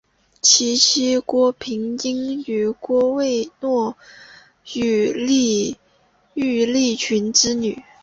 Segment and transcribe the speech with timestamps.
[0.41, 3.17] 其妻郭平英为郭沫
[3.59, 3.97] 若
[4.73, 5.77] 与
[6.33, 7.83] 于立群之女。